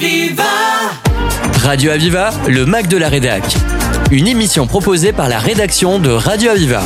Aviva 0.00 0.44
Radio 1.60 1.90
Aviva, 1.90 2.30
le 2.48 2.66
Mac 2.66 2.86
de 2.86 2.96
la 2.96 3.08
Rédac. 3.08 3.42
Une 4.12 4.28
émission 4.28 4.68
proposée 4.68 5.12
par 5.12 5.28
la 5.28 5.40
rédaction 5.40 5.98
de 5.98 6.08
Radio 6.08 6.50
Aviva. 6.50 6.84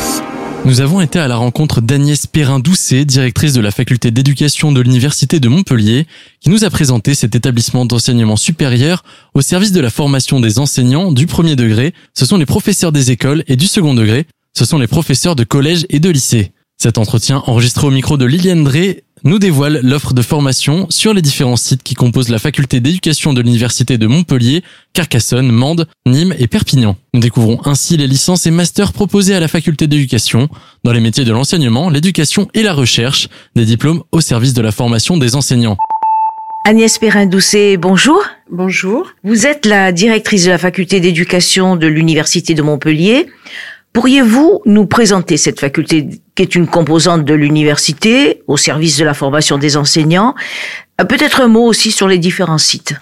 Nous 0.64 0.80
avons 0.80 1.02
été 1.02 1.18
à 1.18 1.28
la 1.28 1.36
rencontre 1.36 1.82
d'Agnès 1.82 2.26
Perrin-Doucet, 2.26 3.04
directrice 3.04 3.52
de 3.52 3.60
la 3.60 3.70
faculté 3.70 4.10
d'éducation 4.10 4.72
de 4.72 4.80
l'Université 4.80 5.40
de 5.40 5.48
Montpellier, 5.50 6.06
qui 6.40 6.48
nous 6.48 6.64
a 6.64 6.70
présenté 6.70 7.14
cet 7.14 7.34
établissement 7.34 7.84
d'enseignement 7.84 8.36
supérieur 8.36 9.04
au 9.34 9.42
service 9.42 9.72
de 9.72 9.80
la 9.80 9.90
formation 9.90 10.40
des 10.40 10.58
enseignants 10.58 11.12
du 11.12 11.26
premier 11.26 11.54
degré. 11.54 11.92
Ce 12.14 12.24
sont 12.24 12.38
les 12.38 12.46
professeurs 12.46 12.92
des 12.92 13.10
écoles 13.10 13.44
et 13.46 13.56
du 13.56 13.66
second 13.66 13.92
degré. 13.92 14.26
Ce 14.56 14.64
sont 14.64 14.78
les 14.78 14.86
professeurs 14.86 15.36
de 15.36 15.44
collège 15.44 15.84
et 15.90 16.00
de 16.00 16.08
lycée. 16.08 16.52
Cet 16.78 16.96
entretien, 16.96 17.42
enregistré 17.46 17.86
au 17.86 17.90
micro 17.90 18.16
de 18.16 18.24
Liliane 18.24 18.64
Drey, 18.64 19.04
nous 19.24 19.38
dévoile 19.38 19.80
l'offre 19.82 20.14
de 20.14 20.22
formation 20.22 20.86
sur 20.90 21.14
les 21.14 21.22
différents 21.22 21.56
sites 21.56 21.82
qui 21.82 21.94
composent 21.94 22.28
la 22.28 22.38
faculté 22.38 22.80
d'éducation 22.80 23.32
de 23.32 23.40
l'Université 23.40 23.98
de 23.98 24.06
Montpellier, 24.06 24.62
Carcassonne, 24.92 25.50
Mende, 25.50 25.86
Nîmes 26.06 26.34
et 26.38 26.48
Perpignan. 26.48 26.96
Nous 27.14 27.20
découvrons 27.20 27.60
ainsi 27.64 27.96
les 27.96 28.06
licences 28.06 28.46
et 28.46 28.50
masters 28.50 28.92
proposés 28.92 29.34
à 29.34 29.40
la 29.40 29.48
faculté 29.48 29.86
d'éducation 29.86 30.48
dans 30.84 30.92
les 30.92 31.00
métiers 31.00 31.24
de 31.24 31.32
l'enseignement, 31.32 31.90
l'éducation 31.90 32.48
et 32.54 32.62
la 32.62 32.72
recherche, 32.72 33.28
des 33.54 33.64
diplômes 33.64 34.02
au 34.12 34.20
service 34.20 34.54
de 34.54 34.62
la 34.62 34.72
formation 34.72 35.16
des 35.16 35.36
enseignants. 35.36 35.76
Agnès 36.64 36.96
Perrin-Doucet, 36.98 37.76
bonjour. 37.76 38.22
Bonjour. 38.50 39.10
Vous 39.24 39.46
êtes 39.46 39.66
la 39.66 39.90
directrice 39.90 40.44
de 40.44 40.50
la 40.50 40.58
faculté 40.58 41.00
d'éducation 41.00 41.76
de 41.76 41.86
l'Université 41.86 42.54
de 42.54 42.62
Montpellier. 42.62 43.26
Pourriez-vous 43.92 44.62
nous 44.64 44.86
présenter 44.86 45.36
cette 45.36 45.60
faculté 45.60 46.08
qui 46.34 46.42
est 46.42 46.54
une 46.54 46.66
composante 46.66 47.24
de 47.24 47.34
l'université 47.34 48.42
au 48.46 48.56
service 48.56 48.96
de 48.96 49.04
la 49.04 49.14
formation 49.14 49.58
des 49.58 49.76
enseignants 49.76 50.34
Euh, 51.00 51.04
Peut-être 51.04 51.40
un 51.40 51.48
mot 51.48 51.64
aussi 51.64 51.90
sur 51.90 52.08
les 52.08 52.18
différents 52.18 52.58
sites. 52.58 52.94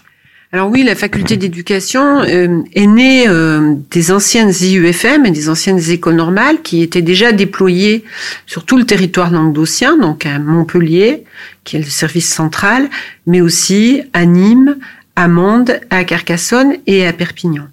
Alors 0.53 0.69
oui, 0.69 0.83
la 0.83 0.97
faculté 0.97 1.37
d'éducation 1.37 2.23
euh, 2.23 2.63
est 2.75 2.87
née 2.87 3.29
euh, 3.29 3.77
des 3.93 4.11
anciennes 4.11 4.53
IUFM 4.61 5.25
et 5.27 5.31
des 5.31 5.49
anciennes 5.49 5.79
écoles 5.91 6.17
normales 6.17 6.61
qui 6.63 6.83
étaient 6.83 7.03
déjà 7.03 7.31
déployées 7.31 8.03
sur 8.47 8.65
tout 8.65 8.77
le 8.77 8.85
territoire 8.85 9.31
languedocien, 9.31 9.97
donc 9.97 10.27
à 10.27 10.41
Montpellier, 10.41 11.23
qui 11.63 11.77
est 11.77 11.81
le 11.81 11.85
service 11.85 12.33
central, 12.33 12.91
mais 13.29 13.41
aussi 13.41 14.03
à 14.13 14.25
Nîmes, 14.27 14.77
à 15.15 15.29
Mende, 15.29 15.81
à 15.89 16.03
Carcassonne 16.03 16.75
et 16.89 17.07
à 17.07 17.13
Perpignan. 17.13 17.69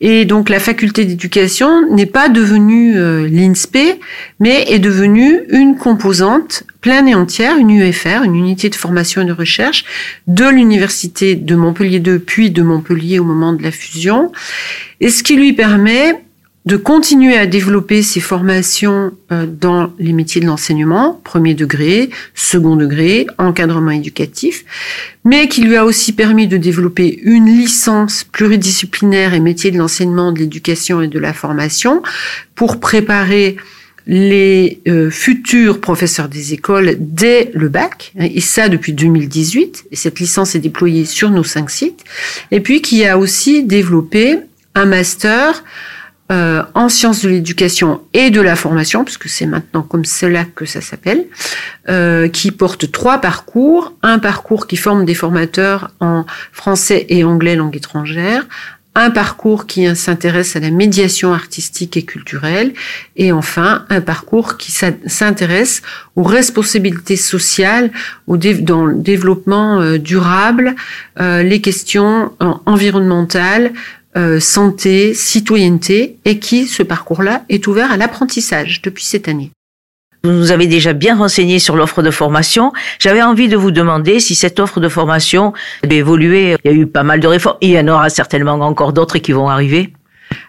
Et 0.00 0.24
donc 0.24 0.48
la 0.48 0.60
faculté 0.60 1.04
d'éducation 1.04 1.90
n'est 1.90 2.06
pas 2.06 2.28
devenue 2.28 2.96
euh, 2.96 3.28
l'INSPE, 3.28 4.00
mais 4.38 4.64
est 4.68 4.78
devenue 4.78 5.42
une 5.50 5.76
composante 5.76 6.64
pleine 6.80 7.06
et 7.06 7.14
entière, 7.14 7.58
une 7.58 7.70
UFR, 7.70 8.22
une 8.24 8.34
unité 8.34 8.70
de 8.70 8.74
formation 8.74 9.20
et 9.20 9.26
de 9.26 9.32
recherche 9.32 9.84
de 10.26 10.48
l'université 10.48 11.34
de 11.34 11.54
Montpellier 11.54 12.00
2 12.00 12.18
puis 12.18 12.50
de 12.50 12.62
Montpellier 12.62 13.18
au 13.18 13.24
moment 13.24 13.52
de 13.52 13.62
la 13.62 13.70
fusion, 13.70 14.32
et 15.00 15.10
ce 15.10 15.22
qui 15.22 15.36
lui 15.36 15.52
permet 15.52 16.14
de 16.66 16.76
continuer 16.76 17.36
à 17.36 17.46
développer 17.46 18.02
ses 18.02 18.20
formations 18.20 19.12
euh, 19.32 19.46
dans 19.46 19.92
les 19.98 20.12
métiers 20.12 20.42
de 20.42 20.46
l'enseignement, 20.46 21.20
premier 21.24 21.54
degré, 21.54 22.10
second 22.34 22.76
degré, 22.76 23.26
encadrement 23.38 23.92
éducatif, 23.92 24.64
mais 25.24 25.48
qui 25.48 25.62
lui 25.62 25.76
a 25.76 25.86
aussi 25.86 26.12
permis 26.12 26.48
de 26.48 26.58
développer 26.58 27.18
une 27.22 27.46
licence 27.46 28.24
pluridisciplinaire 28.24 29.32
et 29.32 29.40
métiers 29.40 29.70
de 29.70 29.78
l'enseignement, 29.78 30.32
de 30.32 30.40
l'éducation 30.40 31.00
et 31.00 31.08
de 31.08 31.18
la 31.18 31.32
formation 31.32 32.02
pour 32.54 32.78
préparer 32.78 33.56
les 34.06 34.80
euh, 34.86 35.10
futurs 35.10 35.80
professeurs 35.80 36.28
des 36.28 36.52
écoles 36.52 36.96
dès 36.98 37.50
le 37.54 37.68
bac, 37.68 38.12
hein, 38.18 38.26
et 38.34 38.40
ça 38.40 38.68
depuis 38.68 38.92
2018, 38.92 39.86
et 39.90 39.96
cette 39.96 40.20
licence 40.20 40.54
est 40.54 40.60
déployée 40.60 41.06
sur 41.06 41.30
nos 41.30 41.44
cinq 41.44 41.70
sites, 41.70 42.04
et 42.50 42.60
puis 42.60 42.82
qui 42.82 43.06
a 43.06 43.16
aussi 43.16 43.64
développé 43.64 44.38
un 44.74 44.86
master 44.86 45.64
euh, 46.30 46.62
en 46.74 46.88
sciences 46.88 47.22
de 47.22 47.28
l'éducation 47.28 48.00
et 48.12 48.30
de 48.30 48.40
la 48.40 48.56
formation, 48.56 49.04
puisque 49.04 49.28
c'est 49.28 49.46
maintenant 49.46 49.82
comme 49.82 50.04
cela 50.04 50.44
que 50.44 50.64
ça 50.64 50.80
s'appelle, 50.80 51.26
euh, 51.88 52.28
qui 52.28 52.52
porte 52.52 52.90
trois 52.92 53.18
parcours. 53.18 53.94
Un 54.02 54.18
parcours 54.18 54.66
qui 54.66 54.76
forme 54.76 55.04
des 55.04 55.14
formateurs 55.14 55.90
en 56.00 56.24
français 56.52 57.06
et 57.08 57.24
anglais 57.24 57.56
langue 57.56 57.76
étrangère, 57.76 58.46
un 58.94 59.10
parcours 59.10 59.66
qui 59.66 59.94
s'intéresse 59.94 60.56
à 60.56 60.60
la 60.60 60.70
médiation 60.70 61.32
artistique 61.32 61.96
et 61.96 62.02
culturelle, 62.02 62.72
et 63.16 63.30
enfin 63.30 63.84
un 63.88 64.00
parcours 64.00 64.56
qui 64.56 64.72
s'intéresse 64.72 65.82
aux 66.16 66.24
responsabilités 66.24 67.16
sociales, 67.16 67.90
au 68.26 68.36
dans 68.36 68.86
le 68.86 68.96
développement 68.96 69.80
euh, 69.80 69.98
durable, 69.98 70.74
euh, 71.20 71.42
les 71.42 71.60
questions 71.60 72.32
environnementales, 72.66 73.72
euh, 74.16 74.40
santé, 74.40 75.14
citoyenneté, 75.14 76.16
et 76.24 76.38
qui, 76.38 76.66
ce 76.66 76.82
parcours-là, 76.82 77.44
est 77.48 77.66
ouvert 77.66 77.92
à 77.92 77.96
l'apprentissage 77.96 78.82
depuis 78.82 79.04
cette 79.04 79.28
année. 79.28 79.50
Vous 80.22 80.32
nous 80.32 80.50
avez 80.50 80.66
déjà 80.66 80.92
bien 80.92 81.16
renseigné 81.16 81.58
sur 81.58 81.76
l'offre 81.76 82.02
de 82.02 82.10
formation. 82.10 82.72
J'avais 82.98 83.22
envie 83.22 83.48
de 83.48 83.56
vous 83.56 83.70
demander 83.70 84.20
si 84.20 84.34
cette 84.34 84.60
offre 84.60 84.78
de 84.78 84.88
formation 84.88 85.54
a 85.82 85.92
évolué. 85.92 86.56
Il 86.64 86.70
y 86.70 86.74
a 86.74 86.76
eu 86.76 86.86
pas 86.86 87.02
mal 87.02 87.20
de 87.20 87.26
réformes. 87.26 87.56
Il 87.62 87.70
y 87.70 87.78
en 87.78 87.88
aura 87.88 88.10
certainement 88.10 88.52
encore 88.52 88.92
d'autres 88.92 89.16
qui 89.18 89.32
vont 89.32 89.48
arriver. 89.48 89.94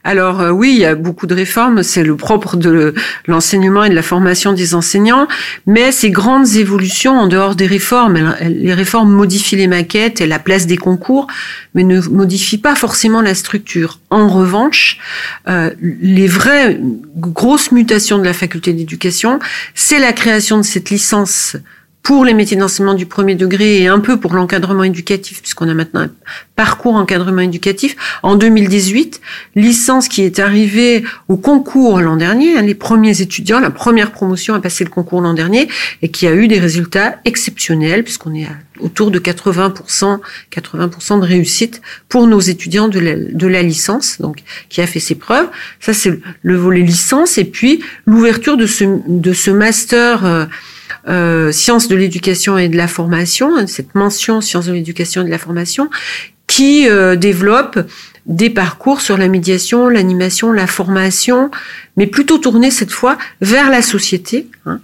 Alors 0.04 0.42
euh, 0.42 0.50
oui, 0.50 0.72
il 0.74 0.80
y 0.80 0.86
a 0.86 0.96
beaucoup 0.96 1.28
de 1.28 1.36
réformes, 1.36 1.84
c'est 1.84 2.04
le 2.04 2.16
propre 2.16 2.58
de 2.58 2.94
l'enseignement 3.28 3.84
et 3.84 3.90
de 3.90 3.96
la 3.96 4.02
formation 4.02 4.54
des 4.54 4.74
enseignants, 4.74 5.28
mais 5.68 5.92
ces 5.92 6.10
grandes 6.10 6.56
évolutions 6.56 7.20
en 7.20 7.28
dehors 7.28 7.56
des 7.56 7.68
réformes, 7.68 8.36
les 8.42 8.74
réformes 8.74 9.12
modifient 9.12 9.58
les 9.58 9.68
maquettes 9.68 10.22
et 10.22 10.28
la 10.28 10.40
place 10.40 10.66
des 10.66 10.78
concours, 10.78 11.28
mais 11.76 11.84
ne 11.84 12.02
modifient 12.02 12.58
pas 12.58 12.76
forcément 12.76 13.22
la 13.22 13.36
structure. 13.36 14.00
En 14.10 14.28
revanche, 14.28 14.98
euh, 15.48 15.72
les 15.80 16.28
vraies 16.28 16.80
grosses 17.18 17.72
mutations 17.72 18.18
de 18.18 18.24
la 18.24 18.34
faculté 18.34 18.74
d'éducation, 18.74 19.40
c'est 19.76 20.00
la 20.00 20.14
création 20.14 20.58
de 20.58 20.64
cette 20.64 20.90
licence 20.90 21.58
pour 22.04 22.26
les 22.26 22.34
métiers 22.34 22.58
d'enseignement 22.58 22.96
du 22.96 23.06
premier 23.06 23.36
degré 23.36 23.82
et 23.82 23.88
un 23.88 24.00
peu 24.00 24.20
pour 24.20 24.34
l'encadrement 24.34 24.84
éducatif, 24.84 25.42
puisqu'on 25.42 25.70
a 25.70 25.74
maintenant 25.74 26.02
un 26.02 26.10
parcours 26.56 26.96
encadrement 26.96 27.42
éducatif. 27.42 27.96
En 28.24 28.36
2018, 28.36 29.22
licence 29.56 30.08
qui 30.08 30.24
est 30.24 30.40
arrivée 30.40 31.04
au 31.28 31.38
concours 31.38 32.02
l'an 32.02 32.16
dernier, 32.16 32.58
hein, 32.58 32.64
les 32.64 32.76
premiers 32.76 33.22
étudiants, 33.22 33.60
la 33.60 33.70
première 33.70 34.12
promotion 34.12 34.56
a 34.56 34.60
passé 34.60 34.84
le 34.84 34.90
concours 34.90 35.22
l'an 35.22 35.34
dernier 35.34 35.68
et 36.02 36.10
qui 36.10 36.26
a 36.26 36.34
eu 36.34 36.48
des 36.48 36.60
résultats 36.60 37.18
exceptionnels, 37.26 38.04
puisqu'on 38.04 38.34
est 38.34 38.48
autour 38.80 39.12
de 39.12 39.20
80%, 39.20 40.20
80% 40.52 41.20
de 41.20 41.26
réussite 41.26 41.82
pour 42.10 42.26
nos 42.26 42.40
étudiants 42.40 42.88
de 42.88 43.00
la, 43.00 43.16
de 43.16 43.48
la 43.48 43.62
licence, 43.62 44.20
donc 44.20 44.44
qui 44.70 44.82
a 44.82 44.88
fait 44.88 45.00
ses 45.00 45.16
preuves. 45.16 45.48
Ça, 45.80 45.94
c'est 45.94 46.20
le 46.42 46.56
volet 46.56 46.82
licence. 46.82 47.38
Et 47.38 47.46
puis, 47.46 47.84
l'ouverture 48.06 48.58
de 48.58 48.66
ce, 48.66 48.86
de 49.08 49.34
ce 49.34 49.52
master 49.52 50.26
euh, 50.26 50.46
euh, 51.08 51.52
sciences 51.52 51.88
de 51.88 51.96
l'éducation 51.96 52.58
et 52.58 52.70
de 52.70 52.78
la 52.78 52.88
formation, 52.88 53.68
cette 53.68 53.96
mention 53.96 54.42
sciences 54.42 54.68
de 54.68 54.74
l'éducation 54.74 55.22
et 55.22 55.26
de 55.26 55.30
la 55.30 55.38
formation, 55.38 55.90
qui 56.48 56.90
euh, 56.90 57.16
développe 57.16 57.80
des 58.26 58.50
parcours 58.50 59.02
sur 59.02 59.18
la 59.18 59.28
médiation, 59.28 59.90
l'animation, 59.90 60.52
la 60.52 60.68
formation, 60.68 61.50
mais 61.98 62.08
plutôt 62.08 62.38
tournée 62.38 62.72
cette 62.72 62.92
fois 62.92 63.18
vers 63.42 63.70
la 63.70 63.82
société. 63.82 64.48
Hein. 64.66 64.80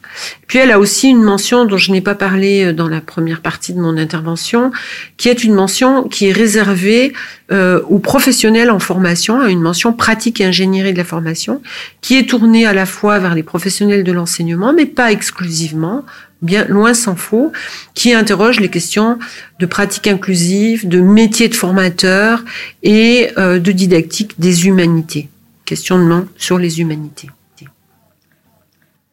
Puis 0.48 0.60
elle 0.60 0.72
a 0.72 0.80
aussi 0.80 1.10
une 1.10 1.22
mention 1.22 1.66
dont 1.66 1.78
je 1.78 1.92
n'ai 1.92 2.02
pas 2.02 2.16
parlé 2.16 2.66
euh, 2.66 2.74
dans 2.74 2.88
la 2.88 3.02
première 3.02 3.42
partie 3.42 3.74
de 3.74 3.80
mon 3.80 3.98
intervention, 3.98 4.72
qui 5.18 5.30
est 5.30 5.44
une 5.44 5.54
mention 5.54 6.04
qui 6.04 6.28
est 6.28 6.32
réservée 6.32 7.14
euh, 7.52 7.82
aux 7.90 8.00
professionnels 8.00 8.72
en 8.72 8.80
formation, 8.80 9.40
à 9.40 9.50
une 9.50 9.62
mention 9.62 9.94
pratique 9.94 10.42
et 10.42 10.46
ingénierie 10.46 10.94
de 10.94 10.98
la 10.98 11.04
formation, 11.04 11.62
qui 12.02 12.18
est 12.18 12.28
tournée 12.28 12.66
à 12.66 12.74
la 12.74 12.86
fois 12.86 13.20
vers 13.20 13.36
les 13.36 13.44
professionnels 13.44 14.04
de 14.04 14.12
l'enseignement, 14.12 14.74
mais 14.74 14.86
pas 14.86 15.12
exclusivement, 15.12 16.06
bien 16.42 16.66
loin 16.66 16.94
s'en 16.94 17.16
faut, 17.16 17.52
qui 17.94 18.14
interroge 18.14 18.60
les 18.60 18.70
questions 18.70 19.18
de 19.60 19.66
pratique 19.66 20.08
inclusive, 20.08 20.88
de 20.88 21.00
métier 21.00 21.48
de 21.48 21.56
formateur 21.56 22.44
et 22.84 23.30
euh, 23.38 23.60
de 23.60 23.72
didactique 23.72 24.40
des 24.40 24.68
humanités. 24.68 25.30
Questionnement 25.66 26.24
sur 26.38 26.58
les 26.58 26.80
humanités. 26.80 27.30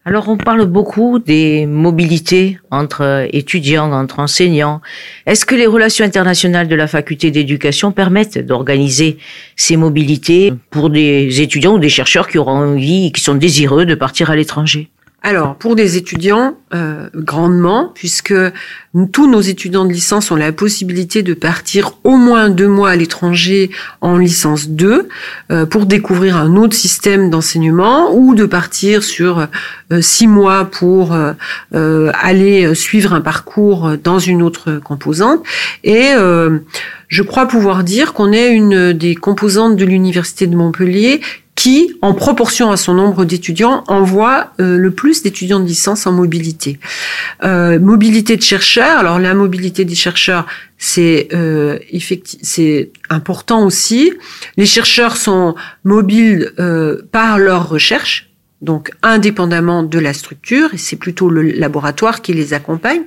Alors 0.07 0.29
on 0.29 0.37
parle 0.37 0.67
beaucoup 0.67 1.19
des 1.19 1.65
mobilités 1.65 2.59
entre 2.71 3.27
étudiants, 3.33 3.91
entre 3.91 4.19
enseignants. 4.19 4.83
Est-ce 5.25 5.47
que 5.47 5.55
les 5.55 5.67
relations 5.67 6.05
internationales 6.05 6.69
de 6.69 6.75
la 6.75 6.87
faculté 6.87 7.31
d'éducation 7.31 7.91
permettent 7.91 8.37
d'organiser 8.37 9.17
ces 9.57 9.79
mobilités 9.79 10.53
pour 10.69 10.91
des 10.91 11.41
étudiants 11.41 11.77
ou 11.77 11.79
des 11.79 11.89
chercheurs 11.89 12.29
qui 12.29 12.37
auront 12.37 12.75
envie, 12.75 13.13
qui 13.13 13.23
sont 13.23 13.35
désireux 13.35 13.87
de 13.87 13.95
partir 13.95 14.31
à 14.31 14.37
l'étranger? 14.37 14.91
Alors, 15.27 15.55
pour 15.55 15.75
des 15.75 15.97
étudiants, 15.97 16.59
euh, 16.75 17.09
grandement, 17.15 17.91
puisque 17.95 18.35
tous 19.11 19.27
nos 19.27 19.41
étudiants 19.41 19.87
de 19.87 19.93
licence 19.93 20.31
ont 20.31 20.37
la 20.37 20.53
possibilité 20.53 21.23
de 21.23 21.33
partir 21.33 21.93
au 22.05 22.19
moins 22.19 22.51
deux 22.51 22.69
mois 22.69 22.91
à 22.91 22.97
l'étranger 22.97 23.71
en 24.03 24.19
licence 24.19 24.69
2 24.69 25.09
euh, 25.51 25.65
pour 25.65 25.87
découvrir 25.87 26.37
un 26.37 26.57
autre 26.57 26.77
système 26.77 27.31
d'enseignement 27.31 28.15
ou 28.15 28.35
de 28.35 28.45
partir 28.45 29.03
sur 29.03 29.49
euh, 29.91 30.03
six 30.03 30.27
mois 30.27 30.67
pour 30.67 31.17
aller 31.73 32.75
suivre 32.75 33.15
un 33.15 33.23
parcours 33.23 33.97
dans 34.03 34.19
une 34.19 34.43
autre 34.43 34.79
composante. 34.85 35.43
Et 35.85 36.13
je 37.09 37.23
crois 37.23 37.47
pouvoir 37.47 37.85
dire 37.85 38.13
qu'on 38.13 38.33
est 38.33 38.53
une 38.53 38.93
des 38.93 39.15
composantes 39.15 39.77
de 39.77 39.85
l'université 39.85 40.47
de 40.47 40.57
Montpellier 40.57 41.21
qui, 41.55 41.97
en 42.03 42.15
proportion 42.15 42.71
à 42.71 42.77
son 42.77 42.95
nombre 42.95 43.25
d'étudiants, 43.25 43.85
envoie 43.87 44.53
euh, 44.61 44.77
le 44.77 44.91
plus 44.91 45.23
d'étudiants 45.23 45.61
de 45.61 45.67
licence 45.67 46.07
en 46.07 46.13
mobilité. 46.13 46.79
Euh, 47.45 47.79
mobilité 47.79 48.37
de 48.37 48.43
chercheurs. 48.43 48.99
Alors 48.99 49.19
la 49.19 49.35
mobilité 49.35 49.85
des 49.85 49.95
chercheurs, 49.95 50.47
c'est 50.79 51.29
euh, 51.33 51.79
c'est 52.43 52.91
important 53.09 53.65
aussi. 53.65 54.13
Les 54.57 54.67
chercheurs 54.67 55.17
sont 55.17 55.55
mobiles 55.85 56.53
euh, 56.59 57.03
par 57.13 57.39
leur 57.39 57.69
recherche 57.69 58.34
donc 58.65 58.91
indépendamment 59.03 59.83
de 59.83 59.99
la 59.99 60.13
structure, 60.13 60.75
et 60.75 60.79
c'est 60.79 60.97
plutôt 60.97 61.29
le 61.31 61.43
laboratoire 61.43 62.23
qui 62.23 62.33
les 62.33 62.55
accompagne. 62.55 63.03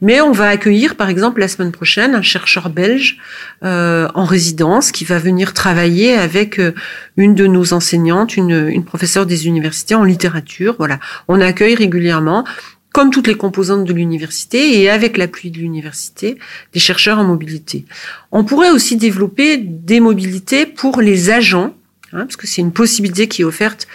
Mais 0.00 0.20
on 0.20 0.32
va 0.32 0.48
accueillir, 0.48 0.94
par 0.94 1.08
exemple, 1.08 1.40
la 1.40 1.48
semaine 1.48 1.72
prochaine, 1.72 2.14
un 2.14 2.22
chercheur 2.22 2.70
belge 2.70 3.18
euh, 3.64 4.08
en 4.14 4.24
résidence 4.24 4.92
qui 4.92 5.04
va 5.04 5.18
venir 5.18 5.52
travailler 5.52 6.14
avec 6.14 6.58
euh, 6.58 6.72
une 7.16 7.34
de 7.34 7.46
nos 7.46 7.72
enseignantes, 7.72 8.36
une, 8.36 8.68
une 8.68 8.84
professeure 8.84 9.26
des 9.26 9.46
universités 9.46 9.94
en 9.94 10.04
littérature. 10.04 10.76
Voilà, 10.78 11.00
on 11.28 11.40
accueille 11.40 11.74
régulièrement 11.74 12.44
comme 12.92 13.10
toutes 13.10 13.26
les 13.26 13.36
composantes 13.36 13.84
de 13.84 13.92
l'université 13.92 14.80
et 14.80 14.90
avec 14.90 15.16
l'appui 15.16 15.50
de 15.50 15.58
l'université, 15.58 16.38
des 16.72 16.80
chercheurs 16.80 17.18
en 17.18 17.24
mobilité. 17.24 17.84
On 18.32 18.44
pourrait 18.44 18.70
aussi 18.70 18.96
développer 18.96 19.58
des 19.58 20.00
mobilités 20.00 20.66
pour 20.66 21.00
les 21.00 21.30
agents, 21.30 21.74
hein, 22.12 22.24
parce 22.24 22.36
que 22.36 22.46
c'est 22.46 22.60
une 22.60 22.72
possibilité 22.72 23.28
qui 23.28 23.42
est 23.42 23.44
offerte 23.44 23.86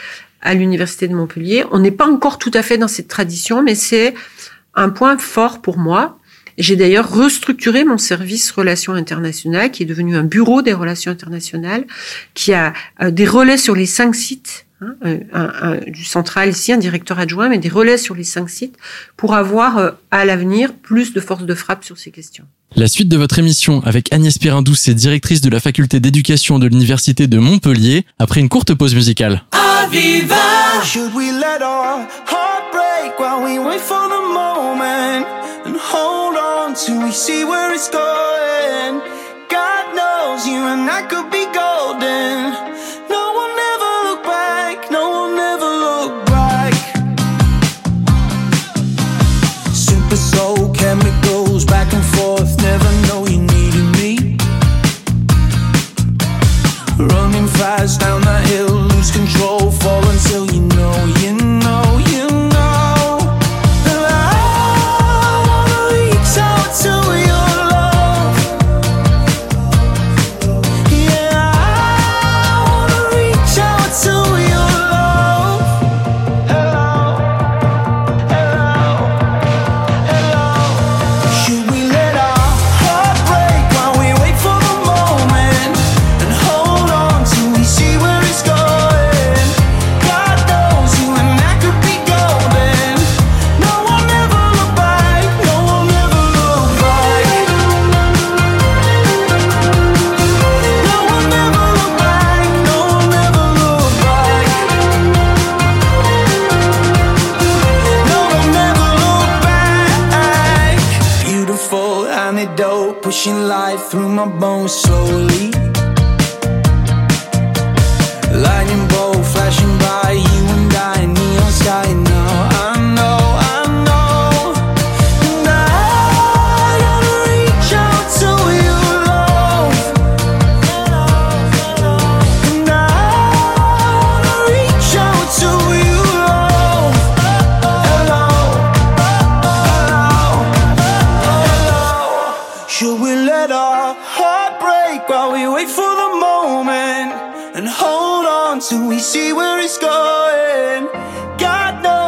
à 0.46 0.54
l'université 0.54 1.08
de 1.08 1.16
Montpellier. 1.16 1.66
On 1.72 1.80
n'est 1.80 1.92
pas 1.92 2.08
encore 2.08 2.38
tout 2.38 2.52
à 2.54 2.62
fait 2.62 2.78
dans 2.78 2.88
cette 2.88 3.10
tradition, 3.10 3.62
mais 3.62 3.76
c'est 3.76 4.14
un 4.76 4.90
point 4.90 5.18
fort 5.18 5.62
pour 5.62 5.78
moi. 5.78 6.18
J'ai 6.58 6.78
d'ailleurs 6.78 7.12
restructuré 7.12 7.84
mon 7.84 7.98
service 7.98 8.52
relations 8.52 8.94
internationales, 8.94 9.72
qui 9.72 9.84
est 9.84 9.86
devenu 9.86 10.16
un 10.16 10.24
bureau 10.24 10.62
des 10.62 10.72
relations 10.72 11.12
internationales, 11.12 11.86
qui 12.34 12.54
a 12.54 12.72
euh, 13.02 13.12
des 13.12 13.26
relais 13.26 13.58
sur 13.58 13.76
les 13.76 13.86
cinq 13.86 14.16
sites 14.16 14.65
hein, 14.82 14.96
un, 15.34 15.78
du 15.88 16.04
central 16.04 16.50
ici, 16.50 16.72
un 16.74 16.78
directeur 16.78 17.20
adjoint, 17.20 17.50
mais 17.50 17.58
des 17.58 17.70
relais 17.70 17.98
sur 17.98 18.16
les 18.16 18.24
cinq 18.24 18.50
sites 18.50 18.78
pour 19.18 19.36
avoir 19.36 19.78
euh, 19.78 19.92
à 20.12 20.26
l'avenir 20.26 20.74
plus 20.74 21.14
de 21.14 21.20
force 21.20 21.46
de 21.46 21.56
frappe 21.56 21.84
sur 21.84 21.98
ces 21.98 22.12
questions. 22.12 22.46
La 22.76 22.88
suite 22.88 23.08
de 23.08 23.18
votre 23.18 23.40
émission 23.40 23.82
avec 23.86 24.12
Agnès 24.12 24.38
Perrin-Douce, 24.38 24.90
directrice 24.90 25.42
de 25.42 25.50
la 25.50 25.60
faculté 25.60 26.00
d'éducation 26.00 26.60
de 26.60 26.68
l'université 26.68 27.28
de 27.28 27.38
Montpellier, 27.38 28.06
après 28.20 28.42
une 28.42 28.50
courte 28.50 28.74
pause 28.74 28.96
musicale. 28.96 29.44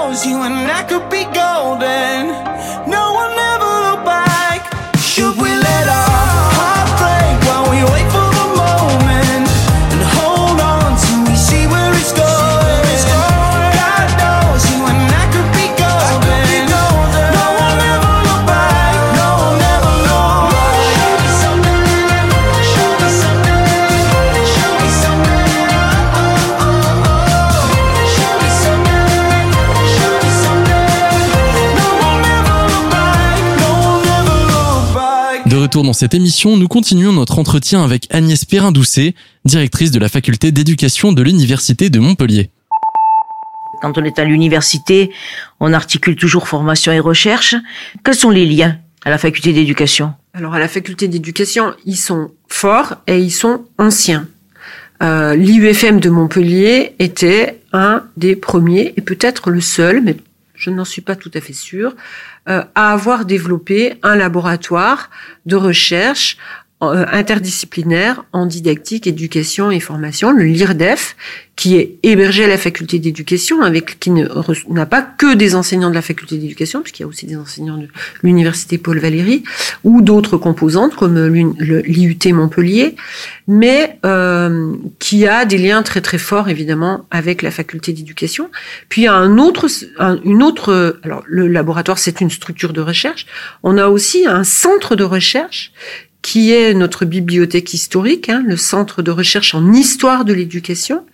Knows 0.07 0.25
you 0.25 0.41
and 0.41 0.71
I 0.71 0.83
could 0.83 1.09
be 1.09 1.23
golden. 1.35 3.06
Dans 35.83 35.93
cette 35.93 36.13
émission, 36.13 36.57
nous 36.57 36.67
continuons 36.67 37.13
notre 37.13 37.39
entretien 37.39 37.83
avec 37.83 38.07
Agnès 38.11 38.45
Perrin-Doucet, 38.45 39.15
directrice 39.45 39.91
de 39.91 39.99
la 39.99 40.09
faculté 40.09 40.51
d'éducation 40.51 41.11
de 41.11 41.21
l'Université 41.21 41.89
de 41.89 41.99
Montpellier. 41.99 42.49
Quand 43.81 43.97
on 43.97 44.03
est 44.03 44.17
à 44.19 44.23
l'université, 44.23 45.11
on 45.59 45.73
articule 45.73 46.15
toujours 46.15 46.47
formation 46.47 46.91
et 46.91 46.99
recherche. 46.99 47.55
Quels 48.03 48.15
sont 48.15 48.29
les 48.29 48.45
liens 48.45 48.77
à 49.05 49.09
la 49.09 49.17
faculté 49.17 49.53
d'éducation? 49.53 50.13
Alors 50.33 50.53
à 50.53 50.59
la 50.59 50.67
faculté 50.67 51.07
d'éducation, 51.07 51.73
ils 51.85 51.97
sont 51.97 52.31
forts 52.47 52.95
et 53.07 53.19
ils 53.19 53.31
sont 53.31 53.65
anciens. 53.77 54.27
Euh, 55.03 55.35
L'IUFM 55.35 55.99
de 55.99 56.09
Montpellier 56.09 56.95
était 56.97 57.61
un 57.71 58.03
des 58.17 58.35
premiers 58.35 58.93
et 58.97 59.01
peut-être 59.01 59.51
le 59.51 59.61
seul, 59.61 60.01
mais 60.01 60.17
je 60.57 60.69
n'en 60.69 60.83
suis 60.83 61.01
pas 61.01 61.15
tout 61.15 61.31
à 61.33 61.39
fait 61.39 61.53
sûre, 61.53 61.95
euh, 62.49 62.63
à 62.75 62.91
avoir 62.91 63.23
développé 63.25 63.99
un 64.03 64.15
laboratoire 64.15 65.09
de 65.45 65.55
recherche 65.55 66.37
interdisciplinaire 66.79 68.23
en 68.33 68.45
didactique, 68.45 69.07
éducation 69.07 69.71
et 69.71 69.79
formation, 69.79 70.31
le 70.31 70.43
LIRDEF, 70.43 71.15
qui 71.55 71.75
est 71.75 71.95
hébergé 72.03 72.43
à 72.43 72.47
la 72.47 72.57
faculté 72.59 72.99
d'éducation, 72.99 73.63
avec 73.63 73.99
qui 73.99 74.11
n'a 74.11 74.85
pas 74.85 75.01
que 75.01 75.33
des 75.33 75.55
enseignants 75.55 75.89
de 75.89 75.95
la 75.95 76.03
faculté 76.03 76.37
d'éducation, 76.37 76.83
puisqu'il 76.83 77.01
y 77.01 77.05
a 77.05 77.07
aussi 77.07 77.25
des 77.25 77.35
enseignants 77.35 77.77
de 77.77 77.87
l'université 78.21 78.77
Paul 78.77 78.99
Valéry, 78.99 79.43
ou 79.83 80.03
d'autres 80.03 80.37
composantes 80.37 80.95
comme 80.95 81.17
l'IUT 81.27 82.31
Montpellier, 82.31 82.95
mais 83.47 83.97
euh, 84.05 84.75
qui 84.99 85.25
a 85.25 85.45
des 85.45 85.57
liens 85.57 85.81
très 85.81 86.01
très 86.01 86.19
forts 86.19 86.47
évidemment 86.47 87.07
avec 87.09 87.41
la 87.41 87.49
faculté 87.49 87.91
d'éducation. 87.91 88.51
Puis 88.87 89.01
il 89.01 89.05
y 89.05 89.07
a 89.07 89.15
un 89.15 89.39
autre, 89.39 89.67
une 90.25 90.43
autre, 90.43 90.99
alors 91.01 91.23
le 91.25 91.47
laboratoire 91.47 91.97
c'est 91.97 92.21
une 92.21 92.29
structure 92.29 92.71
de 92.71 92.81
recherche. 92.81 93.25
On 93.63 93.79
a 93.79 93.87
aussi 93.87 94.27
un 94.27 94.43
centre 94.43 94.95
de 94.95 95.03
recherche 95.03 95.71
qui 96.21 96.51
est 96.51 96.73
notre 96.73 97.05
bibliothèque 97.05 97.73
historique, 97.73 98.29
hein, 98.29 98.43
le 98.45 98.57
centre 98.57 99.01
de 99.01 99.11
recherche 99.11 99.55
en 99.55 99.71
histoire 99.73 100.25
de 100.25 100.33
l'éducation, 100.33 101.05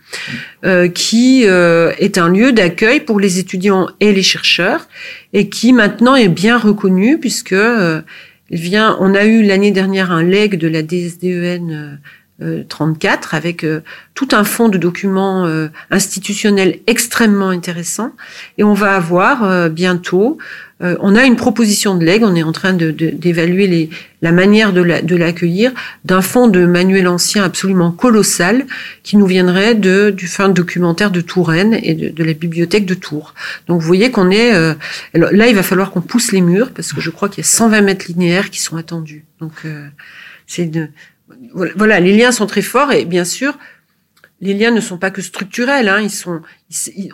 euh, 0.66 0.88
qui 0.88 1.44
euh, 1.46 1.94
est 2.00 2.18
un 2.18 2.30
lieu 2.30 2.52
d'accueil 2.52 3.00
pour 3.00 3.20
les 3.20 3.40
étudiants 3.40 3.90
et 4.00 4.14
les 4.14 4.24
chercheurs, 4.24 4.88
et 5.34 5.50
qui 5.50 5.74
maintenant 5.74 6.16
est 6.16 6.30
bien 6.30 6.58
reconnu 6.58 7.20
puisque 7.20 7.54
euh, 7.54 8.02
vient. 8.50 8.98
On 9.00 9.14
a 9.14 9.26
eu 9.26 9.44
l'année 9.44 9.72
dernière 9.72 10.12
un 10.12 10.24
leg 10.24 10.58
de 10.58 10.68
la 10.68 10.82
DSDEN 10.82 12.00
34 12.68 13.36
avec 13.36 13.66
tout 14.16 14.28
un 14.32 14.44
fonds 14.44 14.68
de 14.68 14.78
documents 14.78 15.48
institutionnels 15.92 16.80
extrêmement 16.88 17.50
intéressants, 17.50 18.12
et 18.58 18.64
on 18.64 18.74
va 18.74 18.96
avoir 18.96 19.70
bientôt 19.70 20.38
euh, 20.84 20.98
on 21.00 21.16
a 21.16 21.24
une 21.24 21.36
proposition 21.36 21.96
de 21.96 22.04
legs, 22.04 22.24
on 22.24 22.36
est 22.36 22.44
en 22.44 22.52
train 22.52 22.74
d'évaluer 22.74 23.68
de, 23.68 23.96
la 24.22 24.32
manière 24.32 24.74
de 24.74 25.16
l'accueillir 25.16 25.72
d'un 26.04 26.22
fonds 26.22 26.48
de 26.48 26.66
manuel 26.66 27.08
ancien 27.08 27.44
absolument 27.44 27.92
colossal 27.92 28.66
qui 29.02 29.16
nous 29.18 29.26
viendrait 29.26 29.76
de, 29.76 30.10
du 30.10 30.28
fin 30.28 30.50
documentaire 30.50 31.12
de 31.12 31.22
Touraine 31.22 31.80
et 31.82 31.94
de, 31.94 32.24
la 32.24 32.34
bibliothèque 32.34 32.86
de 32.86 32.96
Tours. 32.96 33.34
Donc 33.68 33.82
vous 33.82 33.88
voyez 33.88 34.12
qu'on 34.12 34.30
est... 34.30 34.54
Euh, 34.54 34.74
là, 35.14 35.48
il 35.48 35.56
va 35.56 35.64
falloir 35.64 35.92
qu'on 35.92 36.02
pousse 36.02 36.32
les 36.32 36.42
murs 36.42 36.72
parce 36.72 36.92
que 36.92 37.00
je 37.00 37.10
crois 37.10 37.30
qu'il 37.30 37.44
y 37.44 37.48
a 37.48 37.50
120 37.50 37.82
mètres 37.82 38.06
linéaires 38.10 38.50
qui 38.50 38.60
sont 38.60 38.76
attendus. 38.76 39.24
Donc 39.40 39.54
euh, 39.66 39.88
c'est 40.48 40.66
de... 40.66 40.90
Voilà, 41.76 42.00
les 42.00 42.16
liens 42.16 42.32
sont 42.32 42.48
très 42.48 42.62
forts 42.62 42.92
et 42.92 43.06
bien 43.06 43.26
sûr, 43.26 43.58
les 44.42 44.54
liens 44.54 44.72
ne 44.72 44.82
sont 44.82 44.98
pas 44.98 45.12
que 45.12 45.22
structurels, 45.22 45.88
hein, 45.88 46.02
ils 46.02 46.10
sont, 46.10 46.42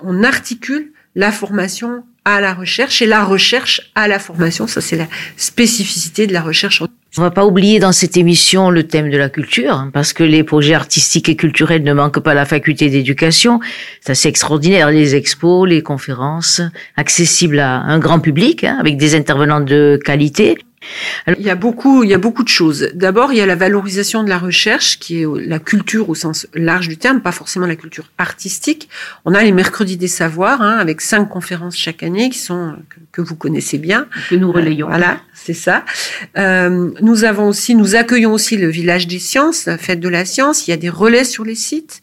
on 0.03 0.23
articule 0.23 0.91
la 1.15 1.31
formation 1.31 2.03
à 2.25 2.41
la 2.41 2.53
recherche 2.53 3.01
et 3.01 3.05
la 3.05 3.23
recherche 3.23 3.91
à 3.95 4.07
la 4.07 4.19
formation. 4.19 4.67
Ça, 4.67 4.81
c'est 4.81 4.97
la 4.97 5.07
spécificité 5.37 6.27
de 6.27 6.33
la 6.33 6.41
recherche. 6.41 6.81
On 7.17 7.21
va 7.21 7.31
pas 7.31 7.45
oublier 7.45 7.79
dans 7.79 7.91
cette 7.91 8.17
émission 8.17 8.69
le 8.69 8.83
thème 8.83 9.09
de 9.09 9.17
la 9.17 9.29
culture, 9.29 9.73
hein, 9.73 9.89
parce 9.91 10.13
que 10.13 10.23
les 10.23 10.43
projets 10.43 10.75
artistiques 10.75 11.27
et 11.27 11.35
culturels 11.35 11.83
ne 11.83 11.93
manquent 11.93 12.19
pas 12.19 12.31
à 12.31 12.35
la 12.35 12.45
faculté 12.45 12.89
d'éducation. 12.89 13.59
C'est 14.01 14.11
assez 14.11 14.29
extraordinaire, 14.29 14.91
les 14.91 15.15
expos, 15.15 15.67
les 15.67 15.81
conférences, 15.81 16.61
accessibles 16.97 17.59
à 17.59 17.79
un 17.79 17.97
grand 17.97 18.19
public, 18.19 18.63
hein, 18.63 18.77
avec 18.79 18.97
des 18.97 19.15
intervenants 19.15 19.59
de 19.59 19.99
qualité 20.03 20.59
il 21.37 21.45
y 21.45 21.49
a 21.49 21.55
beaucoup, 21.55 22.03
il 22.03 22.09
y 22.09 22.13
a 22.13 22.17
beaucoup 22.17 22.43
de 22.43 22.49
choses. 22.49 22.89
D'abord, 22.93 23.31
il 23.33 23.37
y 23.37 23.41
a 23.41 23.45
la 23.45 23.55
valorisation 23.55 24.23
de 24.23 24.29
la 24.29 24.37
recherche, 24.37 24.99
qui 24.99 25.21
est 25.21 25.25
la 25.35 25.59
culture 25.59 26.09
au 26.09 26.15
sens 26.15 26.47
large 26.53 26.87
du 26.87 26.97
terme, 26.97 27.21
pas 27.21 27.31
forcément 27.31 27.65
la 27.65 27.75
culture 27.75 28.05
artistique. 28.17 28.89
On 29.25 29.33
a 29.33 29.43
les 29.43 29.51
mercredis 29.51 29.97
des 29.97 30.07
savoirs, 30.07 30.61
hein, 30.61 30.77
avec 30.77 31.01
cinq 31.01 31.25
conférences 31.25 31.77
chaque 31.77 32.03
année 32.03 32.29
qui 32.29 32.39
sont 32.39 32.75
que, 33.11 33.21
vous 33.21 33.35
connaissez 33.35 33.77
bien, 33.77 34.07
que 34.29 34.35
nous 34.35 34.51
relayons. 34.51 34.87
voilà, 34.87 35.19
c'est 35.33 35.53
ça. 35.53 35.83
Euh, 36.37 36.91
nous 37.01 37.23
avons 37.25 37.49
aussi, 37.49 37.75
nous 37.75 37.95
accueillons 37.95 38.33
aussi 38.33 38.57
le 38.57 38.69
village 38.69 39.07
des 39.07 39.19
sciences, 39.19 39.65
la 39.65 39.77
fête 39.77 39.99
de 39.99 40.09
la 40.09 40.25
science. 40.25 40.67
Il 40.67 40.71
y 40.71 40.73
a 40.73 40.77
des 40.77 40.89
relais 40.89 41.25
sur 41.25 41.43
les 41.43 41.55
sites. 41.55 42.01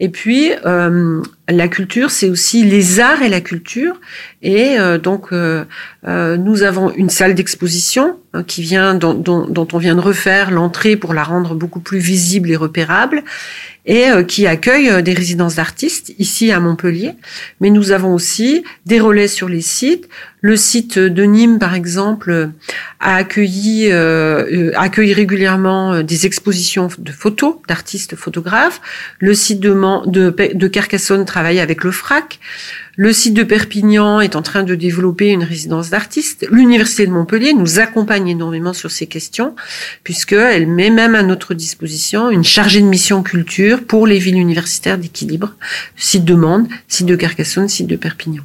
Et 0.00 0.08
puis, 0.08 0.52
euh, 0.64 1.22
la 1.50 1.68
culture, 1.68 2.10
c'est 2.10 2.28
aussi 2.28 2.64
les 2.64 3.00
arts 3.00 3.22
et 3.22 3.28
la 3.28 3.40
culture. 3.40 4.00
Et 4.42 4.78
euh, 4.78 4.98
donc, 4.98 5.32
euh, 5.32 5.64
euh, 6.06 6.36
nous 6.36 6.62
avons 6.62 6.90
une 6.92 7.10
salle 7.10 7.34
d'exposition 7.34 8.18
hein, 8.32 8.42
qui 8.42 8.62
vient, 8.62 8.94
dont, 8.94 9.14
dont, 9.14 9.46
dont, 9.46 9.68
on 9.72 9.78
vient 9.78 9.94
de 9.94 10.00
refaire 10.00 10.50
l'entrée 10.50 10.96
pour 10.96 11.14
la 11.14 11.22
rendre 11.22 11.54
beaucoup 11.54 11.80
plus 11.80 11.98
visible 11.98 12.50
et 12.50 12.56
repérable 12.56 13.22
et 13.86 14.10
euh, 14.10 14.22
qui 14.22 14.46
accueille 14.46 14.90
euh, 14.90 15.02
des 15.02 15.14
résidences 15.14 15.56
d'artistes 15.56 16.12
ici 16.18 16.52
à 16.52 16.60
Montpellier. 16.60 17.12
Mais 17.60 17.70
nous 17.70 17.92
avons 17.92 18.14
aussi 18.14 18.64
des 18.86 19.00
relais 19.00 19.28
sur 19.28 19.48
les 19.48 19.62
sites. 19.62 20.08
Le 20.42 20.56
site 20.56 20.98
de 20.98 21.22
Nîmes, 21.24 21.58
par 21.58 21.74
exemple, 21.74 22.50
a 23.00 23.16
accueilli, 23.16 23.88
euh, 23.90 24.70
accueille 24.74 25.12
régulièrement 25.12 26.02
des 26.02 26.24
expositions 26.24 26.88
de 26.98 27.12
photos 27.12 27.56
d'artistes 27.68 28.16
photographes. 28.16 28.80
Le 29.18 29.34
site 29.34 29.60
de, 29.60 29.74
de, 30.08 30.34
de 30.54 30.68
Carcassonne 30.68 31.26
travaille 31.26 31.39
avec 31.46 31.84
le 31.84 31.90
FRAC. 31.90 32.38
Le 32.96 33.12
site 33.12 33.34
de 33.34 33.44
Perpignan 33.44 34.20
est 34.20 34.36
en 34.36 34.42
train 34.42 34.62
de 34.62 34.74
développer 34.74 35.28
une 35.28 35.44
résidence 35.44 35.90
d'artistes. 35.90 36.46
L'Université 36.50 37.06
de 37.06 37.12
Montpellier 37.12 37.54
nous 37.54 37.78
accompagne 37.78 38.28
énormément 38.28 38.72
sur 38.72 38.90
ces 38.90 39.06
questions, 39.06 39.54
puisqu'elle 40.04 40.66
met 40.66 40.90
même 40.90 41.14
à 41.14 41.22
notre 41.22 41.54
disposition 41.54 42.30
une 42.30 42.44
chargée 42.44 42.80
de 42.80 42.86
mission 42.86 43.22
culture 43.22 43.84
pour 43.84 44.06
les 44.06 44.18
villes 44.18 44.36
universitaires 44.36 44.98
d'équilibre, 44.98 45.54
site 45.96 46.24
de 46.24 46.34
Mende, 46.34 46.66
site 46.88 47.06
de 47.06 47.16
Carcassonne, 47.16 47.68
site 47.68 47.86
de 47.86 47.96
Perpignan. 47.96 48.44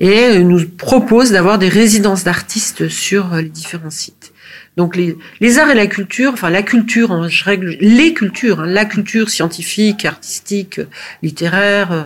Et 0.00 0.40
nous 0.40 0.66
propose 0.66 1.30
d'avoir 1.30 1.58
des 1.58 1.68
résidences 1.68 2.24
d'artistes 2.24 2.88
sur 2.88 3.34
les 3.36 3.48
différents 3.48 3.90
sites. 3.90 4.15
Donc 4.76 4.94
les, 4.94 5.16
les, 5.40 5.58
arts 5.58 5.70
et 5.70 5.74
la 5.74 5.86
culture, 5.86 6.32
enfin 6.34 6.50
la 6.50 6.62
culture, 6.62 7.10
en, 7.10 7.28
je 7.28 7.44
règle 7.44 7.76
les 7.80 8.12
cultures, 8.12 8.60
hein, 8.60 8.66
la 8.66 8.84
culture 8.84 9.30
scientifique, 9.30 10.04
artistique, 10.04 10.80
littéraire, 11.22 11.92
euh, 11.92 12.04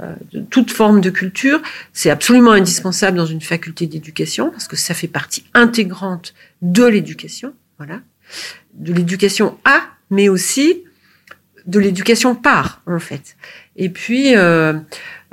euh, 0.00 0.14
toute 0.50 0.72
forme 0.72 1.00
de 1.00 1.10
culture, 1.10 1.62
c'est 1.92 2.10
absolument 2.10 2.52
indispensable 2.52 3.16
dans 3.16 3.26
une 3.26 3.40
faculté 3.40 3.86
d'éducation 3.86 4.50
parce 4.50 4.66
que 4.66 4.74
ça 4.74 4.94
fait 4.94 5.06
partie 5.06 5.44
intégrante 5.54 6.34
de 6.60 6.84
l'éducation, 6.84 7.54
voilà, 7.78 8.00
de 8.74 8.92
l'éducation 8.92 9.56
à, 9.64 9.82
mais 10.10 10.28
aussi 10.28 10.82
de 11.66 11.78
l'éducation 11.78 12.34
par 12.34 12.82
en 12.86 12.98
fait. 12.98 13.36
Et 13.76 13.90
puis 13.90 14.34
euh, 14.36 14.72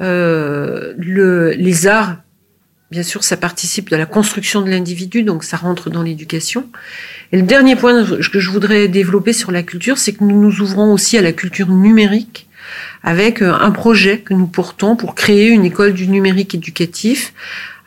euh 0.02 0.94
le, 0.98 1.52
les 1.52 1.88
arts 1.88 2.18
Bien 2.92 3.04
sûr, 3.04 3.24
ça 3.24 3.36
participe 3.36 3.90
de 3.90 3.96
la 3.96 4.06
construction 4.06 4.62
de 4.62 4.70
l'individu, 4.70 5.24
donc 5.24 5.44
ça 5.44 5.58
rentre 5.58 5.90
dans 5.90 6.04
l'éducation. 6.04 6.70
Et 7.32 7.38
le 7.38 7.44
dernier 7.44 7.76
point 7.76 8.06
que 8.06 8.40
je 8.40 8.50
voudrais 8.52 8.88
développer 8.88 9.34
sur 9.34 9.52
la 9.52 9.64
culture, 9.64 9.98
c'est 9.98 10.14
que 10.14 10.24
nous 10.24 10.40
nous 10.40 10.62
ouvrons 10.62 10.94
aussi 10.94 11.18
à 11.18 11.22
la 11.22 11.32
culture 11.32 11.70
numérique 11.70 12.48
avec 13.04 13.42
euh, 13.42 13.54
un 13.54 13.72
projet 13.72 14.20
que 14.20 14.34
nous 14.34 14.48
portons 14.48 14.96
pour 14.96 15.16
créer 15.16 15.50
une 15.50 15.66
école 15.66 15.94
du 15.94 16.08
numérique 16.08 16.56
éducatif 16.56 17.34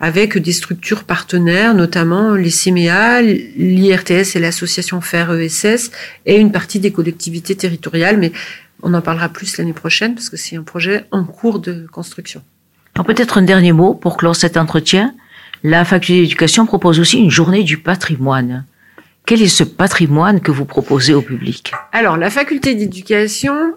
avec 0.00 0.38
des 0.38 0.52
structures 0.52 1.05
partenaires, 1.05 1.75
notamment 1.75 2.35
les 2.35 2.50
CMEA, 2.50 3.21
l'IRTS 3.23 4.37
et 4.37 4.38
l'association 4.38 5.00
FAIR 5.00 5.33
ESS 5.35 5.90
et 6.26 6.37
une 6.37 6.52
partie 6.52 6.78
des 6.78 6.93
collectivités 6.93 7.57
territoriales, 7.57 8.17
mais 8.17 8.33
on 8.83 8.95
en 8.95 9.02
parlera 9.02 9.28
plus 9.28 9.59
l'année 9.59 9.73
prochaine 9.73 10.14
parce 10.14 10.28
que 10.28 10.37
c'est 10.37 10.57
un 10.57 10.62
projet 10.62 11.07
en 11.11 11.25
cours 11.25 11.59
de 11.59 11.87
construction 11.90 12.43
peut-être 13.05 13.38
un 13.38 13.43
dernier 13.43 13.73
mot 13.73 13.95
pour 13.95 14.17
clore 14.17 14.37
cet 14.37 14.57
entretien. 14.57 15.14
La 15.62 15.85
faculté 15.85 16.23
d'éducation 16.23 16.67
propose 16.67 17.00
aussi 17.00 17.19
une 17.19 17.31
journée 17.31 17.64
du 17.64 17.78
patrimoine. 17.78 18.64
Quel 19.26 19.43
est 19.43 19.49
ce 19.49 19.64
patrimoine 19.64 20.40
que 20.40 20.50
vous 20.50 20.64
proposez 20.64 21.12
au 21.12 21.21
public? 21.21 21.73
Alors, 21.93 22.17
la 22.17 22.31
faculté 22.31 22.75
d'éducation 22.75 23.75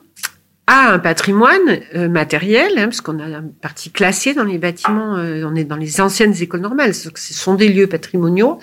a 0.68 0.94
un 0.94 1.00
patrimoine 1.00 1.80
euh, 1.96 2.08
matériel, 2.08 2.72
hein, 2.78 2.86
parce 2.86 3.01
qu'on 3.01 3.20
a 3.20 3.25
une 3.25 3.51
partie 3.51 3.90
classée 3.90 4.34
dans 4.34 4.44
les 4.44 4.58
bâtiments, 4.58 5.18
euh, 5.18 5.44
on 5.46 5.56
est 5.56 5.66
dans 5.66 5.75
les 5.75 6.00
anciennes 6.00 6.36
écoles 6.40 6.62
normales, 6.62 6.94
ce 6.94 7.10
sont 7.16 7.56
des 7.56 7.68
lieux 7.68 7.88
patrimoniaux, 7.88 8.60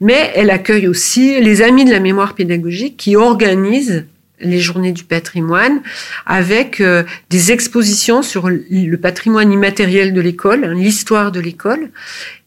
mais 0.00 0.32
elle 0.34 0.50
accueille 0.50 0.88
aussi 0.88 1.40
les 1.40 1.60
amis 1.60 1.84
de 1.84 1.90
la 1.90 2.00
mémoire 2.00 2.34
pédagogique 2.34 2.96
qui 2.96 3.16
organisent 3.16 4.06
les 4.42 4.60
journées 4.60 4.92
du 4.92 5.04
patrimoine 5.04 5.80
avec 6.26 6.80
euh, 6.80 7.04
des 7.30 7.52
expositions 7.52 8.22
sur 8.22 8.48
le 8.50 8.96
patrimoine 8.96 9.52
immatériel 9.52 10.12
de 10.12 10.20
l'école, 10.20 10.64
hein, 10.64 10.74
l'histoire 10.74 11.32
de 11.32 11.40
l'école, 11.40 11.90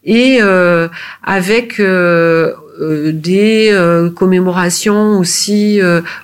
et 0.04 0.38
euh, 0.40 0.88
avec 1.24 1.80
euh, 1.80 2.52
des 2.78 3.74
commémorations 4.14 5.18
aussi 5.18 5.80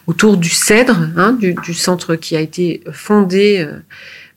autour 0.07 0.37
du 0.37 0.51
Cèdre, 0.51 1.09
hein, 1.17 1.33
du, 1.33 1.75
centre 1.75 2.15
qui 2.15 2.37
a 2.37 2.41
été 2.41 2.83
fondé 2.93 3.67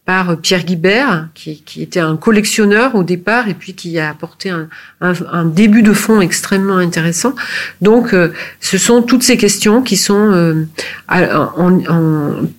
par 0.05 0.37
Pierre 0.37 0.63
Guibert, 0.63 1.29
qui, 1.33 1.63
était 1.81 1.99
un 1.99 2.15
collectionneur 2.15 2.93
au 2.93 3.03
départ 3.03 3.49
et 3.49 3.55
puis 3.55 3.73
qui 3.73 3.97
a 3.97 4.09
apporté 4.09 4.51
un, 5.01 5.45
début 5.45 5.81
de 5.81 5.93
fond 5.93 6.21
extrêmement 6.21 6.77
intéressant. 6.77 7.33
Donc, 7.81 8.13
euh, 8.13 8.31
ce 8.59 8.77
sont 8.77 9.01
toutes 9.01 9.23
ces 9.23 9.35
questions 9.35 9.81
qui 9.81 9.97
sont 9.97 10.31
euh, 10.31 10.65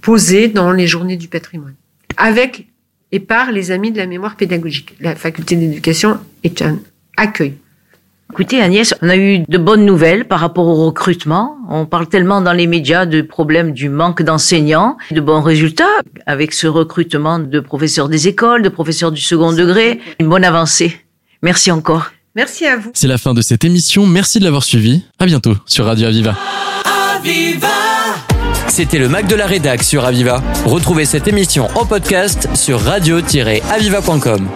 posées 0.01 0.49
dans 0.49 0.73
les 0.73 0.89
journées 0.89 1.17
du 1.17 1.29
patrimoine, 1.29 1.75
avec 2.17 2.67
et 3.13 3.21
par 3.21 3.53
les 3.53 3.71
amis 3.71 3.93
de 3.93 3.99
la 3.99 4.07
mémoire 4.07 4.37
pédagogique. 4.37 4.97
La 5.01 5.15
faculté 5.15 5.55
d'éducation 5.55 6.19
est 6.43 6.63
un 6.63 6.81
accueil 7.17 7.55
Écoutez 8.33 8.61
Agnès, 8.61 8.95
on 9.03 9.09
a 9.09 9.17
eu 9.17 9.39
de 9.49 9.59
bonnes 9.59 9.85
nouvelles 9.87 10.27
par 10.27 10.41
rapport 10.41 10.67
au 10.67 10.85
recrutement. 10.87 11.57
On 11.71 11.87
parle 11.87 12.09
tellement 12.09 12.41
dans 12.41 12.53
les 12.53 12.67
médias 12.67 13.07
de 13.07 13.23
problèmes 13.23 13.73
du 13.73 13.89
manque 13.89 14.23
d'enseignants, 14.23 14.97
de 15.11 15.21
bons 15.21 15.41
résultats 15.41 15.85
avec 16.27 16.53
ce 16.53 16.67
recrutement 16.67 17.39
de 17.39 17.61
professeurs 17.61 18.09
des 18.09 18.29
écoles, 18.29 18.63
de 18.63 18.69
professeurs 18.69 19.13
du 19.13 19.21
second 19.21 19.53
degré. 19.53 20.01
Une 20.19 20.29
bonne 20.29 20.45
avancée. 20.45 20.97
Merci 21.43 21.71
encore. 21.71 22.11
Merci 22.35 22.67
à 22.67 22.77
vous. 22.77 22.91
C'est 22.93 23.09
la 23.09 23.17
fin 23.17 23.33
de 23.33 23.41
cette 23.41 23.65
émission. 23.65 24.07
Merci 24.07 24.39
de 24.41 24.45
l'avoir 24.45 24.65
suivi. 24.65 25.05
À 25.19 25.25
bientôt 25.25 25.55
sur 25.65 25.87
Radio 25.87 26.09
Aviva. 26.09 26.37
Aviva 27.17 27.69
C'était 28.69 28.99
le 28.99 29.09
Mac 29.09 29.27
de 29.29 29.35
la 29.37 29.47
Rédac 29.47 29.83
sur 29.83 30.05
Aviva. 30.05 30.43
Retrouvez 30.67 31.07
cette 31.07 31.29
émission 31.29 31.69
en 31.75 31.87
podcast 31.87 32.49
sur 32.55 32.81
radio-aviva.com. 32.81 34.49